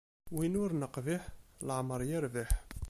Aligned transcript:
Win 0.35 0.53
ur 0.63 0.71
neqbiḥ 0.75 1.23
leɛmeṛ 1.67 2.01
irbiḥ. 2.15 2.51